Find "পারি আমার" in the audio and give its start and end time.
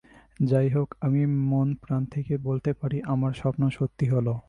2.73-3.31